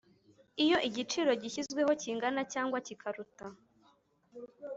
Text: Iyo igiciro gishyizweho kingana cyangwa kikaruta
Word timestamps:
Iyo 0.63 0.77
igiciro 0.89 1.31
gishyizweho 1.41 1.91
kingana 2.01 2.41
cyangwa 2.53 2.77
kikaruta 2.87 3.45